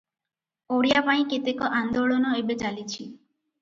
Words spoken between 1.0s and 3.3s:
ପାଇଁ କେତେକ ଆନ୍ଦୋଳନ ଏବେ ଚାଲିଛି।